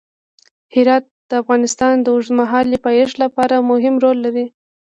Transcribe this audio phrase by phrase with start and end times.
[0.73, 4.45] هرات د افغانستان د اوږدمهاله پایښت لپاره مهم رول لري.